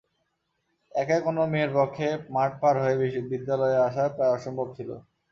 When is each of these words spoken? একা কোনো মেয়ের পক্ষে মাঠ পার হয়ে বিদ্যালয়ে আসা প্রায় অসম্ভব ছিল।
একা 0.91 1.17
কোনো 1.25 1.41
মেয়ের 1.51 1.71
পক্ষে 1.77 2.05
মাঠ 2.35 2.51
পার 2.61 2.75
হয়ে 2.83 2.95
বিদ্যালয়ে 3.31 3.77
আসা 3.87 4.03
প্রায় 4.15 4.33
অসম্ভব 4.33 4.67
ছিল। 4.77 4.89